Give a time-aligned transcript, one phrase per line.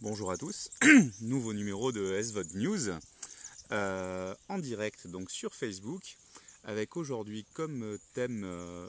[0.00, 0.70] bonjour à tous.
[1.20, 2.90] Nouveau numéro de SVOD News
[3.72, 6.16] euh, en direct donc sur Facebook
[6.62, 8.88] avec aujourd'hui comme thème euh,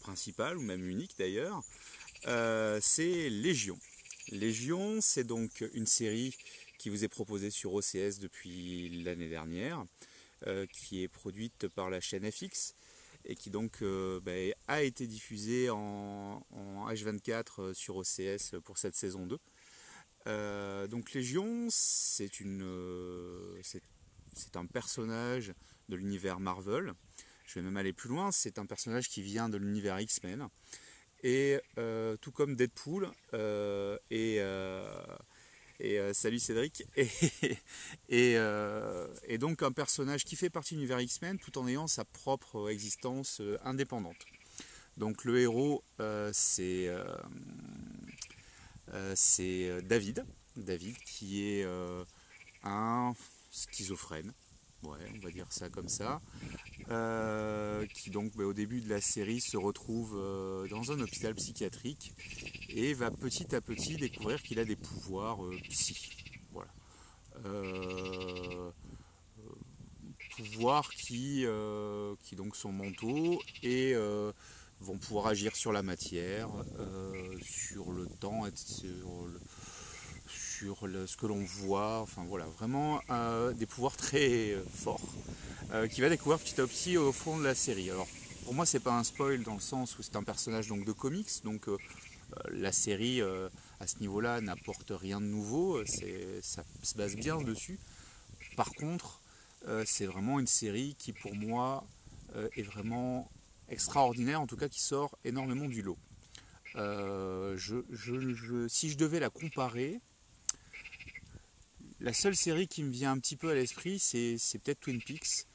[0.00, 1.62] principal ou même unique d'ailleurs,
[2.26, 3.78] euh, c'est Légion.
[4.32, 6.34] Légion, c'est donc une série
[6.78, 9.84] qui vous est proposée sur OCS depuis l'année dernière,
[10.72, 12.74] qui est produite par la chaîne FX
[13.24, 14.32] et qui donc bah,
[14.68, 19.38] a été diffusée en, en H24 sur OCS pour cette saison 2.
[20.26, 25.52] Euh, donc Légion, c'est euh, c'est un personnage
[25.88, 26.92] de l'univers Marvel.
[27.46, 28.30] Je vais même aller plus loin.
[28.30, 30.48] C'est un personnage qui vient de l'univers X-Men.
[31.22, 33.10] Et euh, tout comme Deadpool
[34.10, 34.40] et,
[36.12, 36.84] salut Cédric
[38.08, 38.38] et,
[39.38, 43.40] donc un personnage qui fait partie de l'univers X-Men tout en ayant sa propre existence
[43.64, 44.26] indépendante.
[44.96, 45.82] Donc le héros
[46.32, 46.88] c'est
[49.14, 50.24] c'est euh, David.
[50.56, 52.04] David qui est euh,
[52.64, 53.14] un
[53.50, 54.32] schizophrène,
[54.82, 56.20] ouais, on va dire ça comme ça,
[57.94, 60.14] qui donc bah, au début de la série se retrouve
[60.68, 62.12] dans un hôpital psychiatrique
[62.70, 65.38] et va petit à petit découvrir qu'il a des pouvoirs
[65.68, 66.10] psy.
[66.52, 66.72] Voilà.
[70.36, 71.46] pouvoirs qui,
[72.24, 72.56] qui donc
[73.62, 73.94] et
[74.80, 76.48] vont pouvoir agir sur la matière,
[76.78, 79.28] euh, sur le temps, sur,
[80.26, 85.00] sur ce que l'on voit, enfin voilà, vraiment euh, des pouvoirs très euh, forts
[85.90, 87.90] qui va découvrir petit à petit au fond de la série.
[87.90, 88.08] Alors
[88.44, 90.92] pour moi c'est pas un spoil dans le sens où c'est un personnage donc de
[90.92, 91.66] comics, donc
[92.50, 97.78] la série à ce niveau-là n'apporte rien de nouveau, ça se base bien dessus.
[98.56, 99.20] Par contre,
[99.84, 101.84] c'est vraiment une série qui pour moi
[102.56, 103.30] est vraiment
[103.68, 105.98] extraordinaire, en tout cas qui sort énormément du lot.
[106.76, 107.56] Euh,
[108.68, 110.00] si je devais la comparer,
[112.00, 115.46] la seule série qui me vient un petit peu à l'esprit, c'est peut-être Twin Peaks,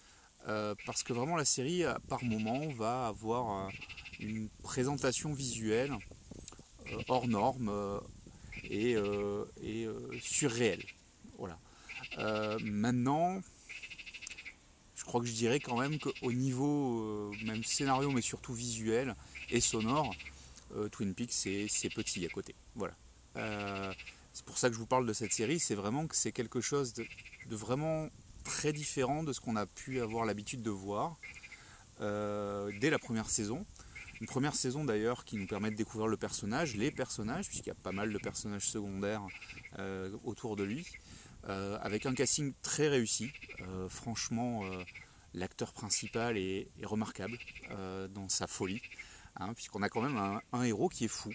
[0.47, 3.71] euh, parce que vraiment la série, par moment, va avoir
[4.19, 5.93] une présentation visuelle
[6.91, 8.01] euh, hors norme
[8.63, 8.95] et,
[9.61, 9.87] et
[10.21, 10.83] surréelle.
[11.37, 11.57] Voilà.
[12.61, 13.41] maintenant,
[15.13, 19.13] crois que je dirais quand même qu'au niveau euh, même scénario, mais surtout visuel
[19.51, 20.11] et sonore,
[20.75, 22.55] euh, Twin Peaks c'est petit à côté.
[22.73, 22.95] Voilà.
[23.37, 23.93] Euh,
[24.33, 26.61] c'est pour ça que je vous parle de cette série, c'est vraiment que c'est quelque
[26.61, 27.05] chose de,
[27.55, 28.09] vraiment
[28.43, 31.15] très différent de ce qu'on a pu avoir l'habitude de voir
[31.99, 33.67] dès la première saison.
[34.19, 37.71] Une première saison d'ailleurs qui nous permet de découvrir le personnage, les personnages, puisqu'il y
[37.71, 39.21] a pas mal de personnages secondaires
[40.23, 40.87] autour de lui.
[41.49, 43.31] Euh, avec un casting très réussi.
[43.61, 44.83] Euh, franchement, euh,
[45.33, 47.37] l'acteur principal est, remarquable
[48.13, 48.81] dans sa folie.
[49.35, 51.31] Hein, puisqu'on a quand même un, héros qui est fou,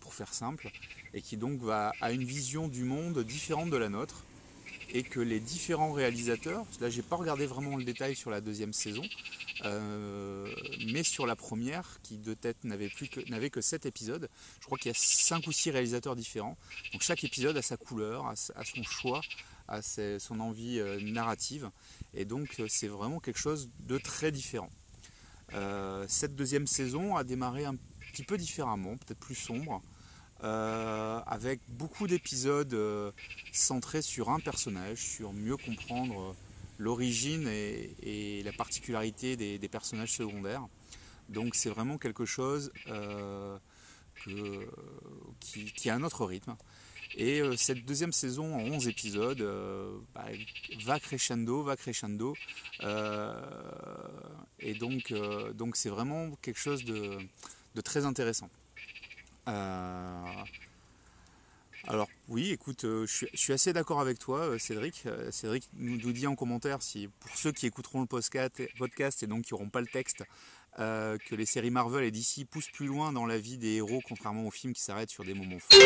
[0.00, 0.70] pour faire simple,
[1.12, 4.24] et qui donc va a une vision du monde différente de la nôtre,
[4.92, 8.72] et que les différents réalisateurs, là j'ai pas regardé vraiment le détail sur la deuxième
[8.72, 9.02] saison,
[9.64, 10.52] euh,
[10.92, 14.28] mais sur la première, qui de tête n'avait plus que n'avait que 7 épisodes,
[14.60, 16.56] je crois qu'il y a 5 ou 6 réalisateurs différents.
[16.92, 19.20] Donc chaque épisode a sa couleur, a, son choix,
[19.68, 21.70] a son envie euh, narrative,
[22.14, 24.70] et donc euh, c'est vraiment quelque chose de très différent.
[26.08, 27.76] cette deuxième saison a démarré un
[28.12, 29.82] petit peu différemment, peut-être plus sombre.
[30.42, 33.12] Avec beaucoup d'épisodes
[33.52, 36.34] centrés sur un personnage, sur mieux comprendre
[36.80, 40.66] l'origine et, la particularité des, personnages secondaires.
[41.28, 43.56] Donc c'est vraiment quelque chose euh,
[45.40, 46.56] qui, a un autre rythme.
[47.16, 50.26] Et euh, cette deuxième saison en 11 épisodes euh, bah,
[50.84, 52.34] va crescendo, va crescendo.
[54.58, 55.12] et donc
[55.54, 58.48] donc c'est vraiment quelque chose de très intéressant.
[61.88, 65.02] Alors oui, écoute, euh, je, suis, assez d'accord avec toi, euh, Cédric.
[65.06, 69.42] Euh, Cédric nous, dit en commentaire, si pour ceux qui écouteront le podcast et donc
[69.42, 70.24] qui n'auront pas le texte,
[70.76, 74.46] que les séries Marvel et DC poussent plus loin dans la vie des héros, contrairement
[74.46, 75.78] aux films qui s'arrêtent sur des moments forts.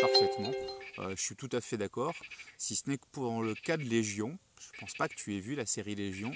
[0.00, 0.52] Parfaitement.
[0.98, 2.14] je suis tout à fait d'accord.
[2.58, 5.34] Si ce n'est que pour le cas de Légion, je ne pense pas que tu
[5.34, 6.30] aies vu la série Légion.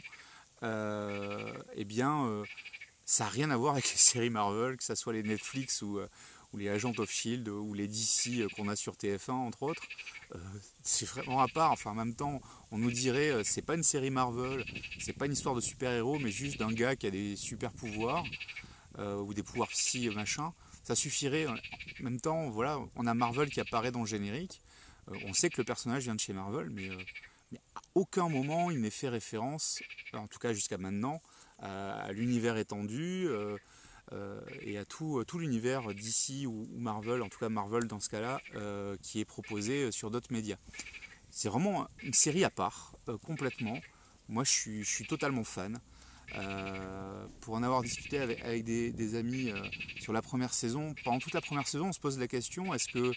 [0.63, 2.43] eh bien,
[3.11, 5.99] ça n'a rien à voir avec les séries Marvel, que ce soit les Netflix ou
[6.53, 9.83] ou les Agents of Shield ou les DC euh, qu'on a sur TF1 entre autres.
[10.35, 10.39] Euh,
[10.83, 11.73] c'est vraiment à part.
[11.73, 12.41] Enfin, en même temps,
[12.71, 14.65] on nous dirait euh, c'est pas une série Marvel,
[14.99, 18.25] c'est pas une histoire de super-héros, mais juste d'un gars qui a des super pouvoirs
[18.99, 20.53] ou des pouvoirs psy machin.
[20.83, 21.47] Ça suffirait.
[21.47, 21.55] En
[22.03, 24.61] même temps, voilà, on a Marvel qui apparaît dans le générique.
[25.25, 26.91] on sait que le personnage vient de chez Marvel, mais,
[27.77, 29.81] à aucun moment il n'est fait référence,
[30.15, 31.23] en tout cas jusqu'à maintenant,
[31.59, 33.29] à, l'univers étendu
[34.63, 38.41] et à tout, tout l'univers d'ici ou, Marvel, en tout cas Marvel dans ce cas-là,
[39.03, 40.57] qui est proposé sur d'autres médias.
[41.31, 42.95] C'est vraiment une série à part,
[43.25, 43.79] complètement.
[44.29, 45.79] Moi, je suis, totalement fan.
[47.41, 49.53] pour en avoir discuté avec, des, amis
[50.01, 52.89] sur la première saison, pendant toute la première saison, on se pose la question est-ce
[52.89, 53.13] que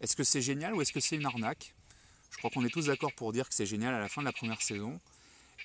[0.00, 1.74] est-ce que c'est génial ou est-ce que c'est une arnaque?
[2.30, 4.26] Je crois qu'on est tous d'accord pour dire que c'est génial à la fin de
[4.26, 5.00] la première saison.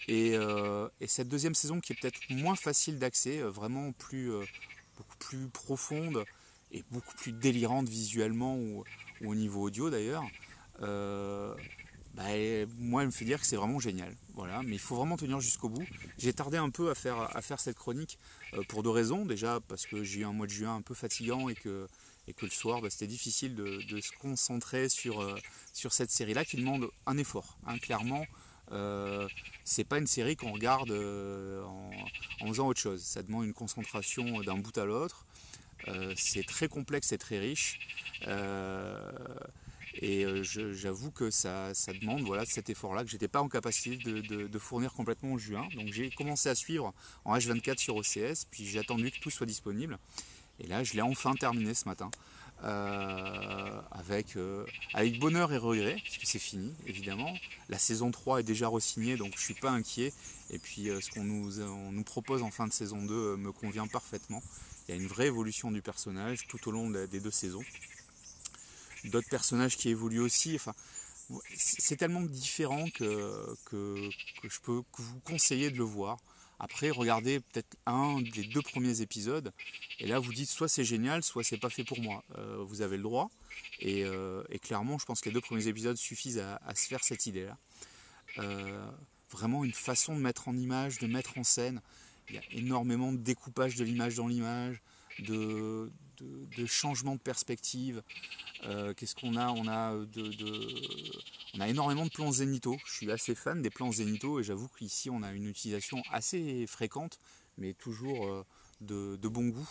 [0.07, 4.44] Et, euh, cette deuxième saison qui est peut-être moins facile d'accès, euh, vraiment plus, euh,
[4.98, 6.25] beaucoup plus profonde
[6.71, 8.83] et beaucoup plus délirante visuellement ou,
[9.25, 10.24] au niveau audio d'ailleurs,
[10.80, 12.24] bah,
[12.77, 14.15] moi elle me fait dire que c'est vraiment génial.
[14.33, 15.86] Voilà, mais il faut vraiment tenir jusqu'au bout.
[16.18, 18.18] J'ai tardé un peu à faire, cette chronique
[18.68, 19.25] pour deux raisons.
[19.25, 21.88] Déjà parce que j'ai eu un mois de juin un peu fatigant et que
[22.27, 25.39] et que le soir, bah, c'était difficile de, se concentrer sur,
[25.74, 27.57] sur cette série-là qui demande un effort.
[27.65, 28.25] Hein, clairement,
[28.72, 29.28] euh,
[29.64, 31.64] c'est pas une série qu'on regarde euh,
[32.42, 33.02] en, faisant autre chose.
[33.02, 35.26] Ça demande une concentration d'un bout à l'autre.
[35.88, 37.80] Euh, c'est très complexe et très riche.
[40.02, 41.72] et j'avoue que ça,
[42.02, 45.68] demande voilà, cet effort-là que j'étais pas en capacité de, de, fournir complètement en juin.
[45.76, 46.94] Donc j'ai commencé à suivre
[47.26, 49.98] en H24 sur OCS, puis j'ai attendu que tout soit disponible.
[50.60, 52.12] Et là, je l'ai enfin terminé ce matin.
[52.63, 57.34] Euh, avec, euh, avec bonheur et regret, puisque c'est fini, évidemment.
[57.69, 60.13] La saison 3 est déjà re-signée, donc je ne suis pas inquiet.
[60.52, 64.44] Et puis euh, ce qu'on nous, propose en fin de saison 2 me convient parfaitement.
[64.88, 67.63] Il y a une vraie évolution du personnage tout au long des deux saisons.
[69.06, 70.60] D'autres personnages qui évoluent aussi.
[71.56, 73.56] C'est tellement différent que,
[74.44, 76.18] je peux vous conseiller de le voir.
[76.63, 79.52] Après, regardez peut-être un des deux premiers épisodes,
[80.00, 82.24] et là vous dites soit c'est génial, soit c'est pas fait pour moi.
[82.38, 83.31] Euh, vous avez le droit,
[83.84, 87.25] euh, et, clairement, je pense que les deux premiers épisodes suffisent à, se faire cette
[87.25, 87.58] idée-là.
[88.38, 88.86] Euh,
[89.31, 91.81] vraiment une façon de mettre en image, de mettre en scène.
[92.30, 94.84] Il y a énormément de découpage de l'image dans l'image,
[95.18, 95.92] de,
[96.58, 98.04] de, changement de perspective.
[98.66, 99.50] Euh, qu'est-ce qu'on a?
[99.50, 99.96] On a,
[101.54, 102.78] on a énormément de plans zénithaux.
[102.86, 106.66] Je suis assez fan des plans zénithaux et j'avoue qu'ici on a une utilisation assez
[106.68, 107.20] fréquente,
[107.58, 108.46] mais toujours euh,
[108.82, 109.70] de, bon goût,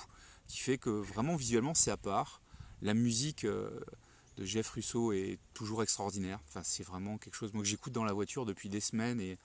[0.48, 2.42] qui fait que vraiment visuellement c'est à part.
[2.82, 3.70] La musique euh,
[4.36, 6.40] de Jeff Russo est toujours extraordinaire.
[6.62, 9.38] C'est vraiment quelque chose que j'écoute dans la voiture depuis des semaines et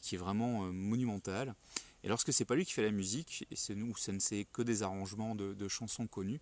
[0.00, 1.54] qui est vraiment monumental.
[2.02, 4.46] Et lorsque c'est pas lui qui fait la musique, et c'est nous, ce ne c'est
[4.52, 6.40] que des arrangements de, chansons connues,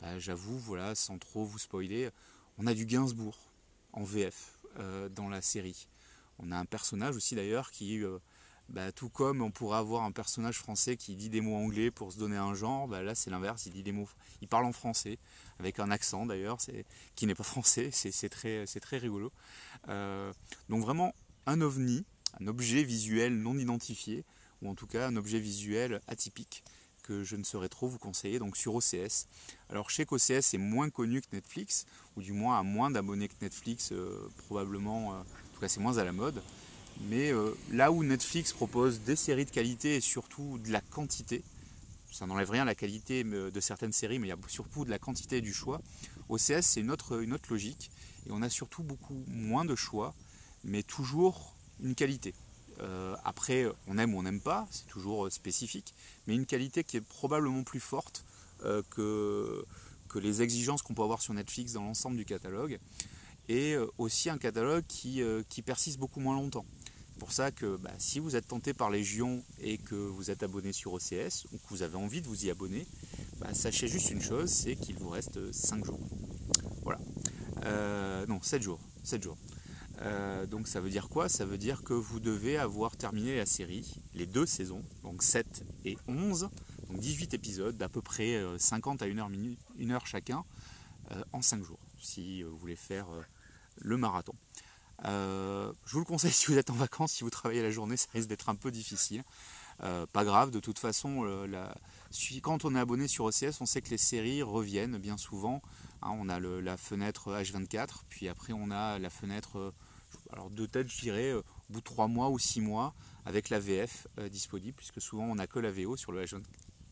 [0.00, 2.10] bah, j'avoue, voilà, sans trop vous spoiler,
[2.58, 3.38] on a du Gainsbourg
[3.92, 5.88] en VF euh, dans la série.
[6.38, 8.18] On a un personnage aussi d'ailleurs qui, euh,
[8.68, 12.12] bah, tout comme on pourrait avoir un personnage français qui dit des mots anglais pour
[12.12, 14.08] se donner un genre, bah, là c'est l'inverse, il dit des mots,
[14.42, 15.18] il parle en français
[15.58, 16.58] avec un accent d'ailleurs,
[17.14, 19.32] qui n'est pas français, c'est très, très rigolo.
[19.88, 20.32] Euh,
[20.68, 21.14] donc vraiment
[21.46, 22.04] un ovni,
[22.40, 24.24] un objet visuel non identifié
[24.62, 26.64] ou en tout cas un objet visuel atypique
[27.08, 29.26] que je ne saurais trop vous conseiller, donc sur OCS.
[29.70, 33.28] Alors je sais qu'OCS est moins connu que Netflix, ou du moins a moins d'abonnés
[33.28, 36.42] que Netflix, euh, probablement, euh, en tout cas c'est moins à la mode.
[37.08, 41.42] Mais euh, là où Netflix propose des séries de qualité et surtout de la quantité,
[42.12, 44.90] ça n'enlève rien à la qualité de certaines séries, mais il y a surtout de
[44.90, 45.80] la quantité et du choix.
[46.28, 47.90] OCS c'est une autre, une autre logique,
[48.26, 50.14] et on a surtout beaucoup moins de choix,
[50.64, 52.34] mais toujours une qualité.
[52.80, 55.94] Euh, après, on aime ou on n'aime pas, c'est toujours euh, spécifique,
[56.26, 58.24] mais une qualité qui est probablement plus forte
[58.64, 59.64] euh, que,
[60.18, 62.78] les exigences qu'on peut avoir sur Netflix dans l'ensemble du catalogue,
[63.48, 66.66] et aussi un catalogue qui, qui persiste beaucoup moins longtemps.
[67.12, 70.42] C'est pour ça que bah, si vous êtes tenté par Légion et que vous êtes
[70.42, 72.86] abonné sur OCS, ou que vous avez envie de vous y abonner,
[73.38, 76.00] bah, sachez juste une chose, c'est qu'il vous reste 5 jours.
[76.82, 76.98] Voilà.
[78.26, 78.80] non, 7 jours.
[79.04, 79.36] 7 jours.
[80.02, 81.28] Euh, donc ça veut dire quoi?
[81.28, 85.64] Ça veut dire que vous devez avoir terminé la série, les deux saisons, donc 7
[85.84, 86.48] et 11,
[86.88, 89.28] donc 18 épisodes d'à peu près 50 euh, à 1 heure,
[89.90, 90.44] heure chacun,
[91.12, 93.06] euh, en 5 jours, si vous voulez faire
[93.80, 94.34] le marathon.
[95.04, 98.08] je vous le conseille si vous êtes en vacances, si vous travaillez la journée, ça
[98.12, 99.24] risque d'être un peu difficile.
[99.80, 101.26] pas grave, de toute façon,
[102.42, 105.60] quand on est abonné sur OCS, on sait que les séries reviennent bien souvent.
[106.02, 109.72] Hein, on a la fenêtre H24, puis après on a la fenêtre
[110.30, 112.94] alors deux têtes, je dirais, euh, au bout de trois mois ou six mois,
[113.24, 116.42] avec la VF euh, disponible, puisque souvent on n'a que la VO sur le H24,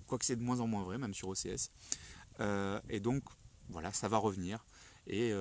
[0.07, 1.71] quoique c'est de moins en moins vrai, même sur OCS.
[2.41, 3.23] Euh, et donc,
[3.69, 4.65] voilà, ça va revenir.
[5.09, 5.33] Et,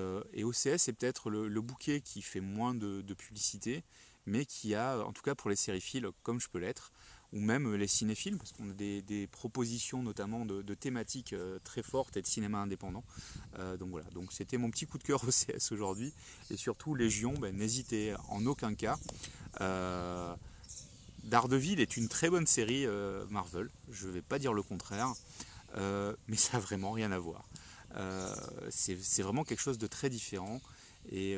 [0.44, 3.82] OCS est peut-être le, bouquet qui fait moins de, de, publicité,
[4.24, 6.92] mais qui a, en tout cas pour les sériphiles, comme je peux l'être,
[7.32, 12.16] ou même les cinéphiles, parce qu'on a des, propositions notamment de, thématiques euh, très fortes
[12.16, 13.04] et de cinéma indépendant.
[13.58, 16.12] Euh, donc voilà, donc c'était mon petit coup de cœur au CS aujourd'hui.
[16.50, 18.96] Et surtout, Légion, ben, n'hésitez en aucun cas.
[19.60, 20.34] Euh,
[21.24, 22.86] Daredevil est une très bonne série
[23.30, 25.12] Marvel, je ne vais pas dire le contraire.
[25.74, 27.48] mais ça n'a vraiment rien à voir.
[28.70, 30.60] c'est vraiment quelque chose de très différent.
[31.10, 31.36] Et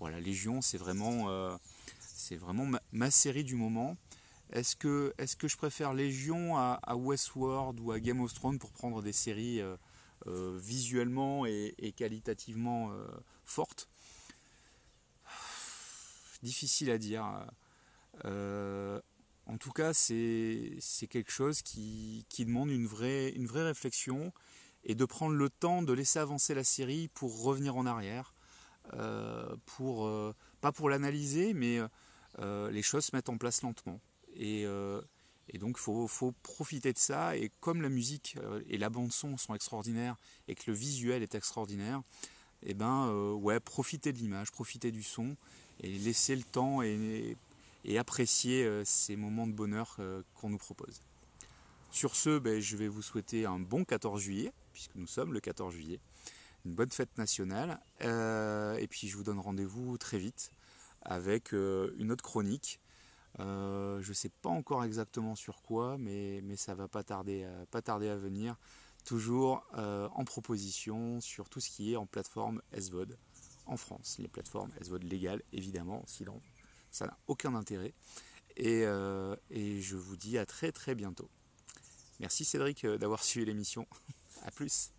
[0.00, 1.58] voilà, Légion, c'est vraiment,
[2.00, 3.96] c'est vraiment ma, série du moment.
[4.50, 9.12] Est-ce que, je préfère Légion à, Westworld ou à Game of Thrones pour prendre des
[9.12, 9.60] séries
[10.26, 12.92] visuellement et, qualitativement
[13.44, 13.88] fortes?
[16.42, 17.46] Difficile à dire.
[18.24, 19.00] Euh,
[19.46, 20.78] en tout cas, c'est
[21.08, 24.32] quelque chose qui, demande une vraie, une vraie réflexion
[24.84, 28.34] et de prendre le temps de laisser avancer la série pour revenir en arrière,
[28.94, 31.80] euh, euh, pas pour l'analyser, mais
[32.38, 34.00] les choses se mettent en place lentement.
[34.38, 34.66] Et,
[35.58, 37.36] donc, il faut, profiter de ça.
[37.36, 38.36] Et comme la musique
[38.68, 40.16] et la bande-son sont extraordinaires
[40.46, 42.02] et que le visuel est extraordinaire,
[42.62, 45.36] et eh ben, ouais, profitez de l'image, profitez du son
[45.80, 47.36] et laissez le temps et
[47.84, 51.00] et apprécier euh, ces moments de bonheur euh, qu'on nous propose.
[51.90, 55.40] Sur ce, ben, je vais vous souhaiter un bon 14 juillet, puisque nous sommes le
[55.40, 56.00] 14 juillet,
[56.66, 60.50] une bonne fête nationale, euh, et puis je vous donne rendez-vous très vite
[61.02, 62.80] avec une autre chronique.
[63.38, 67.82] Je ne sais pas encore exactement sur quoi, mais, mais ça va pas tarder, pas
[67.82, 68.56] tarder à venir.
[69.04, 73.16] Toujours en proposition sur tout ce qui est en plateforme SVOD
[73.66, 74.16] en France.
[74.18, 76.40] Les plateformes SVOD légales, évidemment, sinon
[76.90, 77.94] ça n'a aucun intérêt.
[78.60, 81.30] Euh, et, je vous dis à très très bientôt.
[82.18, 83.86] Merci Cédric euh, d'avoir suivi l'émission.
[84.42, 84.90] A plus.